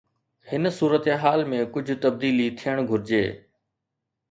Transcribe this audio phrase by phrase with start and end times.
[0.51, 3.23] هن صورتحال ۾ ڪجهه تبديلي ٿيڻ گهرجي.